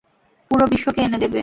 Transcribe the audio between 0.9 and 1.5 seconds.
এনে দেবে।